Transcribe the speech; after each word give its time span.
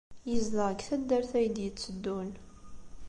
Yezdeɣ 0.29 0.67
deg 0.71 0.81
taddart 0.87 1.31
ay 1.39 1.47
d-yetteddun. 1.55 2.29